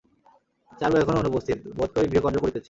[0.71, 2.59] চারু এখনো অনুপস্থিত, বোধ করি গৃহকার্য করিতেছে।